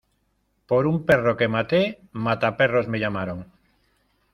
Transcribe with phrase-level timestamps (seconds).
[0.71, 1.83] Por un perro que maté,
[2.31, 3.51] mataperros me llamaron.